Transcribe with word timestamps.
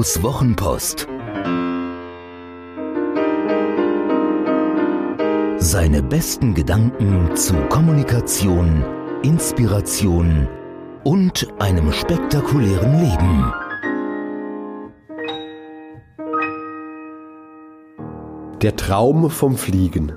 Matthäus 0.00 0.22
Wochenpost. 0.22 1.06
Seine 5.58 6.02
besten 6.02 6.54
Gedanken 6.54 7.36
zu 7.36 7.52
Kommunikation, 7.68 8.82
Inspiration 9.22 10.48
und 11.04 11.48
einem 11.58 11.92
spektakulären 11.92 12.98
Leben. 12.98 13.52
Der 18.62 18.76
Traum 18.76 19.28
vom 19.28 19.58
Fliegen. 19.58 20.12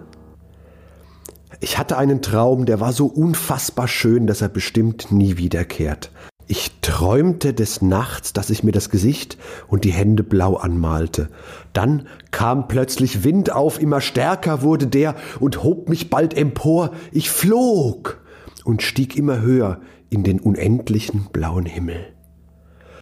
Ich 1.60 1.78
hatte 1.78 1.98
einen 1.98 2.22
Traum, 2.22 2.66
der 2.66 2.80
war 2.80 2.94
so 2.94 3.08
unfassbar 3.08 3.90
schön, 3.90 4.28
dass 4.28 4.42
er 4.42 4.50
bestimmt 4.50 5.12
nie 5.12 5.36
wiederkehrt. 5.36 6.10
Ich 6.48 6.72
träumte 6.82 7.54
des 7.54 7.82
Nachts, 7.82 8.34
dass 8.34 8.50
ich 8.50 8.64
mir 8.64 8.72
das 8.72 8.90
Gesicht 8.90 9.38
und 9.68 9.86
die 9.86 9.94
Hände 9.94 10.24
blau 10.24 10.56
anmalte. 10.56 11.30
Dann 11.72 12.08
kam 12.32 12.68
plötzlich 12.68 13.24
Wind 13.24 13.52
auf, 13.52 13.82
immer 13.82 14.02
stärker 14.02 14.62
wurde 14.62 14.88
der 14.88 15.16
und 15.40 15.64
hob 15.64 15.90
mich 15.90 16.10
bald 16.10 16.36
empor. 16.36 16.92
Ich 17.12 17.30
flog 17.30 18.22
und 18.66 18.82
stieg 18.82 19.16
immer 19.16 19.42
höher 19.42 19.80
in 20.10 20.24
den 20.24 20.40
unendlichen 20.40 21.28
blauen 21.32 21.66
Himmel. 21.66 22.06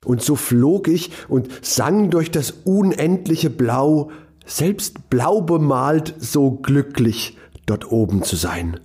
Und 0.05 0.21
so 0.21 0.35
flog 0.35 0.87
ich 0.87 1.11
und 1.27 1.49
sang 1.61 2.09
durch 2.09 2.31
das 2.31 2.51
unendliche 2.63 3.49
Blau, 3.49 4.09
selbst 4.45 5.09
blau 5.09 5.41
bemalt, 5.41 6.15
so 6.19 6.51
glücklich 6.51 7.37
dort 7.65 7.91
oben 7.91 8.23
zu 8.23 8.35
sein. 8.35 8.79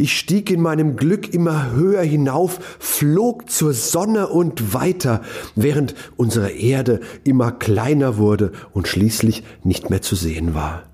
Ich 0.00 0.16
stieg 0.16 0.50
in 0.50 0.62
meinem 0.62 0.96
Glück 0.96 1.34
immer 1.34 1.72
höher 1.72 2.00
hinauf, 2.00 2.58
flog 2.78 3.50
zur 3.50 3.74
Sonne 3.74 4.28
und 4.28 4.72
weiter, 4.72 5.20
während 5.56 5.94
unsere 6.16 6.52
Erde 6.52 7.00
immer 7.22 7.52
kleiner 7.52 8.16
wurde 8.16 8.52
und 8.72 8.88
schließlich 8.88 9.42
nicht 9.62 9.90
mehr 9.90 10.00
zu 10.00 10.16
sehen 10.16 10.54
war. 10.54 10.84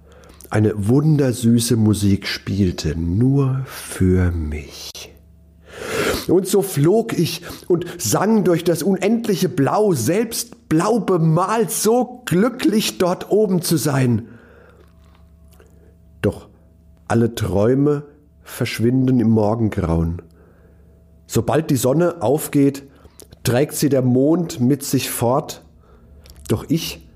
Eine 0.51 0.89
wundersüße 0.89 1.77
Musik 1.77 2.27
spielte 2.27 2.99
nur 2.99 3.61
für 3.67 4.33
mich. 4.33 4.91
Und 6.27 6.49
so 6.49 6.61
flog 6.61 7.17
ich 7.17 7.43
und 7.69 7.87
sang 7.99 8.43
durch 8.43 8.65
das 8.65 8.83
unendliche 8.83 9.49
Blau, 9.49 9.93
selbst 9.93 10.69
blau 10.69 10.99
bemalt, 10.99 11.71
so 11.71 12.23
glücklich 12.25 12.99
dort 12.99 13.31
oben 13.31 13.63
zu 13.63 13.77
sein. 13.77 14.27
Doch 16.23 16.49
alle 17.07 17.37
Träume 17.37 18.03
verschwinden 18.47 19.21
im 19.21 19.29
Morgengrauen. 19.31 20.23
Sobald 21.27 21.71
die 21.71 21.77
Sonne 21.77 22.23
aufgeht, 22.23 22.85
trägt 23.43 23.75
sie 23.75 23.89
der 23.89 24.03
Mond 24.03 24.61
mit 24.61 24.83
sich 24.83 25.11
fort. 25.11 25.65
Doch 26.49 26.65
ich 26.69 27.07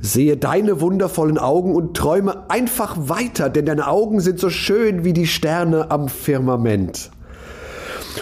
sehe 0.00 0.36
deine 0.36 0.80
wundervollen 0.80 1.38
Augen 1.38 1.74
und 1.74 1.96
träume 1.96 2.50
einfach 2.50 2.96
weiter, 2.98 3.48
denn 3.48 3.66
deine 3.66 3.88
Augen 3.88 4.20
sind 4.20 4.38
so 4.38 4.50
schön 4.50 5.04
wie 5.04 5.14
die 5.14 5.26
Sterne 5.26 5.90
am 5.90 6.08
Firmament. 6.08 7.10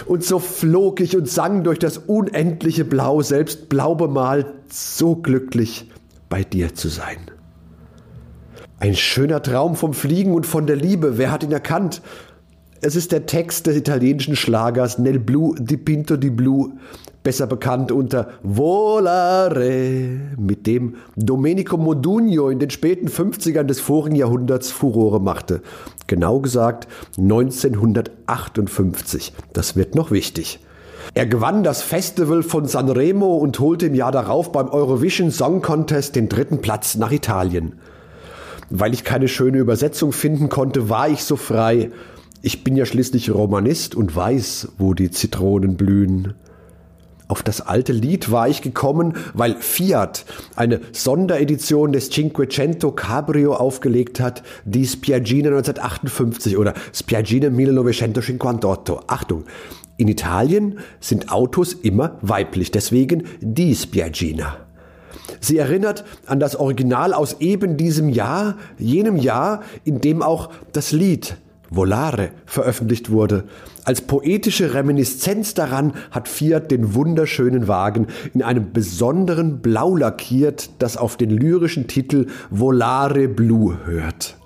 Und 0.05 0.23
so 0.23 0.39
flog 0.39 1.01
ich 1.01 1.15
und 1.15 1.29
sang 1.29 1.63
durch 1.63 1.79
das 1.79 1.97
unendliche 1.97 2.85
Blau, 2.85 3.21
selbst 3.21 3.69
blau 3.69 3.95
bemalt, 3.95 4.47
so 4.69 5.15
glücklich 5.15 5.91
bei 6.29 6.43
dir 6.43 6.73
zu 6.73 6.87
sein. 6.87 7.17
Ein 8.79 8.95
schöner 8.95 9.41
Traum 9.41 9.75
vom 9.75 9.93
Fliegen 9.93 10.33
und 10.33 10.45
von 10.45 10.67
der 10.67 10.75
Liebe, 10.75 11.17
wer 11.17 11.31
hat 11.31 11.43
ihn 11.43 11.51
erkannt? 11.51 12.01
Es 12.85 12.95
ist 12.95 13.11
der 13.11 13.25
Text 13.25 13.65
des 13.65 13.75
italienischen 13.77 14.35
Schlagers 14.35 14.99
Nel 14.99 15.17
Blu 15.17 15.55
di 15.57 15.75
Pinto 15.75 16.17
di 16.17 16.29
Blu, 16.29 16.73
besser 17.23 17.47
bekannt 17.47 17.91
unter 17.91 18.27
Volare, 18.43 20.07
mit 20.37 20.67
dem 20.67 20.97
Domenico 21.15 21.77
Modugno 21.77 22.49
in 22.49 22.59
den 22.59 22.69
späten 22.69 23.07
50ern 23.07 23.63
des 23.63 23.79
vorigen 23.79 24.15
Jahrhunderts 24.15 24.69
Furore 24.69 25.19
machte. 25.19 25.63
Genau 26.05 26.41
gesagt 26.41 26.87
1958. 27.17 29.33
Das 29.51 29.75
wird 29.75 29.95
noch 29.95 30.11
wichtig. 30.11 30.59
Er 31.15 31.25
gewann 31.25 31.63
das 31.63 31.81
Festival 31.81 32.43
von 32.43 32.67
Sanremo 32.67 33.37
und 33.37 33.59
holte 33.59 33.87
im 33.87 33.95
Jahr 33.95 34.11
darauf 34.11 34.51
beim 34.51 34.69
Eurovision 34.69 35.31
Song 35.31 35.63
Contest 35.63 36.15
den 36.15 36.29
dritten 36.29 36.61
Platz 36.61 36.97
nach 36.97 37.11
Italien. 37.11 37.79
Weil 38.69 38.93
ich 38.93 39.03
keine 39.03 39.27
schöne 39.27 39.57
Übersetzung 39.57 40.11
finden 40.11 40.49
konnte, 40.49 40.87
war 40.87 41.09
ich 41.09 41.23
so 41.23 41.35
frei. 41.35 41.89
Ich 42.45 42.63
bin 42.63 42.75
ja 42.75 42.85
schließlich 42.85 43.33
Romanist 43.33 43.95
und 43.95 44.15
weiß, 44.15 44.67
wo 44.77 44.93
die 44.93 45.09
Zitronen 45.09 45.77
blühen. 45.77 46.35
Auf 47.27 47.41
das 47.41 47.59
alte 47.59 47.91
Lied 47.91 48.29
war 48.29 48.47
ich 48.47 48.61
gekommen, 48.61 49.13
weil 49.33 49.55
Fiat 49.55 50.25
eine 50.55 50.79
Sonderedition 50.91 51.91
des 51.91 52.11
Cinquecento 52.11 52.91
Cabrio 52.91 53.55
aufgelegt 53.55 54.19
hat, 54.19 54.43
die 54.63 54.85
Spiagina 54.85 55.47
1958 55.47 56.55
oder 56.57 56.75
Spiagina 56.93 57.47
1958. 57.47 58.95
Achtung, 59.07 59.45
in 59.97 60.07
Italien 60.07 60.77
sind 60.99 61.31
Autos 61.31 61.73
immer 61.73 62.19
weiblich, 62.21 62.69
deswegen 62.69 63.23
die 63.41 63.73
Spiagina. 63.73 64.57
Sie 65.39 65.57
erinnert 65.57 66.05
an 66.27 66.39
das 66.39 66.55
Original 66.55 67.11
aus 67.15 67.37
eben 67.39 67.75
diesem 67.75 68.07
Jahr, 68.07 68.57
jenem 68.77 69.17
Jahr, 69.17 69.63
in 69.83 69.99
dem 69.99 70.21
auch 70.21 70.51
das 70.73 70.91
Lied 70.91 71.37
Volare 71.69 72.31
veröffentlicht 72.45 73.11
wurde. 73.11 73.45
Als 73.83 74.01
poetische 74.01 74.73
Reminiszenz 74.73 75.53
daran 75.53 75.93
hat 76.11 76.27
Fiat 76.27 76.71
den 76.71 76.95
wunderschönen 76.95 77.67
Wagen 77.67 78.07
in 78.33 78.41
einem 78.41 78.73
besonderen 78.73 79.61
Blau 79.61 79.95
lackiert, 79.95 80.71
das 80.79 80.97
auf 80.97 81.17
den 81.17 81.29
lyrischen 81.29 81.87
Titel 81.87 82.27
Volare 82.49 83.27
Blue 83.27 83.77
hört. 83.85 84.37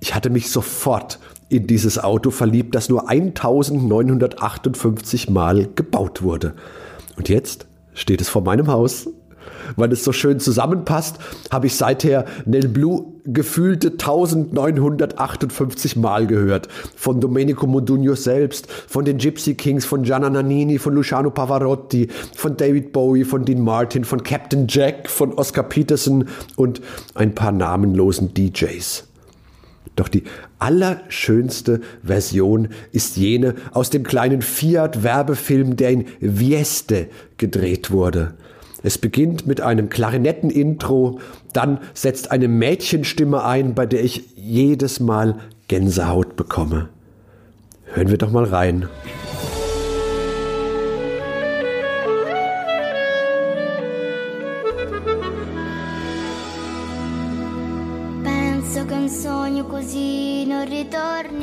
Ich 0.00 0.14
hatte 0.14 0.30
mich 0.30 0.50
sofort 0.50 1.18
in 1.48 1.66
dieses 1.66 1.98
Auto 1.98 2.30
verliebt, 2.30 2.74
das 2.74 2.88
nur 2.88 3.08
1958 3.08 5.30
Mal 5.30 5.68
gebaut 5.74 6.22
wurde. 6.22 6.54
Und 7.16 7.28
jetzt 7.28 7.66
steht 7.94 8.20
es 8.20 8.28
vor 8.28 8.42
meinem 8.42 8.68
Haus 8.68 9.08
weil 9.76 9.92
es 9.92 10.04
so 10.04 10.12
schön 10.12 10.40
zusammenpasst, 10.40 11.18
habe 11.50 11.66
ich 11.66 11.76
seither 11.76 12.24
Nel 12.44 12.68
Blue 12.68 13.14
gefühlte 13.24 13.92
1958 13.92 15.96
Mal 15.96 16.26
gehört. 16.26 16.68
Von 16.94 17.20
Domenico 17.20 17.66
Modugno 17.66 18.14
selbst, 18.14 18.70
von 18.70 19.04
den 19.04 19.18
Gypsy 19.18 19.54
Kings, 19.54 19.84
von 19.84 20.02
Gianna 20.02 20.30
Nannini, 20.30 20.78
von 20.78 20.94
Luciano 20.94 21.30
Pavarotti, 21.30 22.08
von 22.36 22.56
David 22.56 22.92
Bowie, 22.92 23.24
von 23.24 23.44
Dean 23.44 23.62
Martin, 23.62 24.04
von 24.04 24.22
Captain 24.22 24.66
Jack, 24.68 25.08
von 25.08 25.32
Oscar 25.32 25.62
Peterson 25.62 26.28
und 26.56 26.80
ein 27.14 27.34
paar 27.34 27.52
namenlosen 27.52 28.34
DJs. 28.34 29.04
Doch 29.96 30.08
die 30.08 30.24
allerschönste 30.58 31.80
Version 32.02 32.68
ist 32.92 33.16
jene 33.16 33.54
aus 33.72 33.90
dem 33.90 34.02
kleinen 34.02 34.42
Fiat-Werbefilm, 34.42 35.76
der 35.76 35.90
in 35.90 36.06
Vieste 36.20 37.08
gedreht 37.38 37.90
wurde. 37.90 38.34
Es 38.84 38.98
beginnt 38.98 39.46
mit 39.46 39.62
einem 39.62 39.88
Klarinetten-Intro, 39.88 41.18
dann 41.54 41.78
setzt 41.94 42.30
eine 42.30 42.48
Mädchenstimme 42.48 43.42
ein, 43.42 43.74
bei 43.74 43.86
der 43.86 44.04
ich 44.04 44.24
jedes 44.36 45.00
Mal 45.00 45.36
Gänsehaut 45.68 46.36
bekomme. 46.36 46.90
Hören 47.86 48.10
wir 48.10 48.18
doch 48.18 48.30
mal 48.30 48.44
rein. 48.44 48.90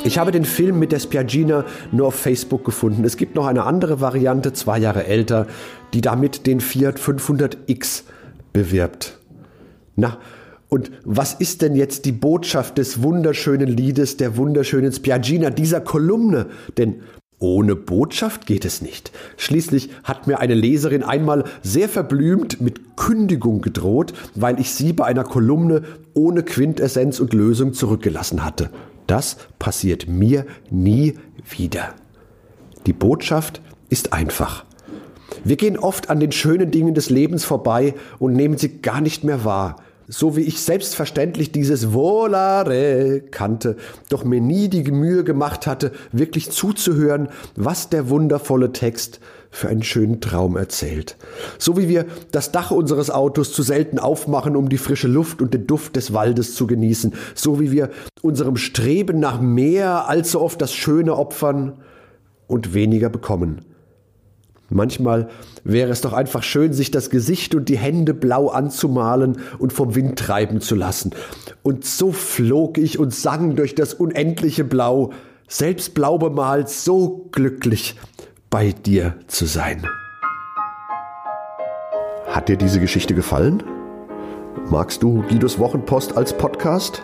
Ich 0.04 0.18
habe 0.18 0.32
den 0.32 0.46
Film 0.46 0.80
mit 0.80 0.92
der 0.92 1.00
Spiagina 1.00 1.66
nur 1.92 2.08
auf 2.08 2.16
Facebook 2.16 2.66
gefunden. 2.66 3.04
Es 3.04 3.18
gibt 3.18 3.36
noch 3.36 3.46
eine 3.46 3.64
andere 3.64 4.02
Variante, 4.02 4.54
zwei 4.54 4.80
Jahre 4.80 5.06
älter, 5.06 5.48
die 5.94 6.02
damit 6.02 6.48
den 6.48 6.60
Fiat 6.60 7.00
500X 7.00 8.04
bewirbt. 8.54 9.18
Na, 9.96 10.18
und 10.70 10.90
was 11.04 11.34
ist 11.34 11.62
denn 11.62 11.76
jetzt 11.76 12.06
die 12.06 12.14
Botschaft 12.14 12.78
des 12.78 13.04
wunderschönen 13.04 13.68
Liedes, 13.68 14.16
der 14.16 14.38
wunderschönen 14.38 14.94
Spiagina, 14.94 15.50
dieser 15.50 15.82
Kolumne? 15.82 16.48
Denn 16.78 17.02
ohne 17.42 17.76
Botschaft 17.76 18.46
geht 18.46 18.66
es 18.66 18.82
nicht. 18.82 19.12
Schließlich 19.36 19.90
hat 20.04 20.28
mir 20.28 20.40
eine 20.40 20.54
Leserin 20.54 21.04
einmal 21.04 21.44
sehr 21.64 21.90
verblümt 21.90 22.62
mit 22.62 22.96
Kündigung 22.96 23.62
gedroht, 23.62 24.14
weil 24.36 24.60
ich 24.60 24.72
sie 24.72 24.94
bei 24.94 25.06
einer 25.06 25.24
Kolumne 25.24 25.84
ohne 26.14 26.44
Quintessenz 26.44 27.20
und 27.20 27.34
Lösung 27.34 27.74
zurückgelassen 27.74 28.46
hatte. 28.46 28.70
Das 29.08 29.38
passiert 29.58 30.08
mir 30.08 30.46
nie 30.70 31.16
wieder. 31.50 31.96
Die 32.86 32.94
Botschaft 32.94 33.62
ist 33.90 34.14
einfach. 34.14 34.64
Wir 35.44 35.56
gehen 35.56 35.78
oft 35.78 36.12
an 36.12 36.20
den 36.20 36.32
schönen 36.32 36.70
Dingen 36.70 36.94
des 36.94 37.10
Lebens 37.10 37.44
vorbei 37.44 37.96
und 38.20 38.34
nehmen 38.34 38.58
sie 38.58 38.82
gar 38.82 39.02
nicht 39.02 39.24
mehr 39.24 39.44
wahr. 39.44 39.78
So 40.12 40.36
wie 40.36 40.42
ich 40.42 40.62
selbstverständlich 40.62 41.54
dieses 41.54 41.94
Volare 41.94 43.22
kannte, 43.32 43.78
doch 44.10 44.26
mir 44.26 44.42
nie 44.42 44.68
die 44.68 44.84
Mühe 44.92 45.24
gemacht 45.24 45.66
hatte, 45.68 45.94
wirklich 46.12 46.52
zuzuhören, 46.52 47.30
was 47.56 47.90
der 47.90 48.10
wundervolle 48.10 48.74
Text 48.74 49.22
für 49.50 49.70
einen 49.70 49.84
schönen 49.84 50.20
Traum 50.20 50.58
erzählt. 50.58 51.16
So 51.58 51.78
wie 51.78 51.88
wir 51.88 52.06
das 52.32 52.52
Dach 52.52 52.72
unseres 52.72 53.10
Autos 53.10 53.54
zu 53.54 53.64
selten 53.64 54.00
aufmachen, 54.00 54.58
um 54.58 54.68
die 54.68 54.78
frische 54.78 55.08
Luft 55.08 55.42
und 55.42 55.54
den 55.54 55.66
Duft 55.66 55.96
des 55.96 56.14
Waldes 56.14 56.56
zu 56.56 56.68
genießen, 56.68 57.14
so 57.34 57.62
wie 57.62 57.72
wir 57.72 57.90
unserem 58.22 58.58
Streben 58.58 59.20
nach 59.20 59.40
mehr 59.40 60.10
allzu 60.10 60.42
oft 60.42 60.62
das 60.62 60.74
Schöne 60.74 61.16
opfern 61.16 61.74
und 62.48 62.74
weniger 62.74 63.10
bekommen. 63.10 63.62
Manchmal 64.72 65.28
wäre 65.66 65.92
es 65.92 66.00
doch 66.00 66.14
einfach 66.14 66.44
schön, 66.44 66.72
sich 66.72 66.92
das 66.92 67.10
Gesicht 67.10 67.54
und 67.54 67.68
die 67.68 67.78
Hände 67.78 68.14
blau 68.14 68.48
anzumalen 68.48 69.38
und 69.60 69.74
vom 69.74 69.96
Wind 69.96 70.18
treiben 70.18 70.62
zu 70.62 70.76
lassen. 70.76 71.12
Und 71.62 71.84
so 71.84 72.12
flog 72.14 72.78
ich 72.78 72.98
und 72.98 73.14
sang 73.14 73.56
durch 73.58 73.76
das 73.76 73.94
unendliche 73.94 74.64
Blau, 74.64 75.12
selbst 75.48 75.94
blau 75.94 76.18
bemalt, 76.18 76.70
so 76.70 77.28
glücklich, 77.32 77.98
bei 78.50 78.72
dir 78.72 79.16
zu 79.28 79.46
sein. 79.46 79.86
Hat 82.28 82.48
dir 82.48 82.56
diese 82.56 82.80
Geschichte 82.80 83.14
gefallen? 83.14 83.62
Magst 84.70 85.04
du 85.04 85.22
Guidos 85.28 85.60
Wochenpost 85.60 86.16
als 86.16 86.38
Podcast? 86.38 87.04